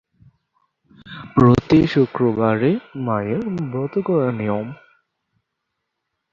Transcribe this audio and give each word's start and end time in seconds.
প্রতি 1.35 1.79
শুক্রবারে 1.87 2.71
মায়ের 3.05 3.41
ব্রত 3.71 3.93
করার 4.07 4.31
নিয়ম। 4.33 4.67